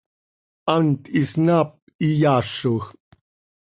Hant 0.71 1.01
isnaap 1.21 1.71
iyaazoj. 2.07 2.83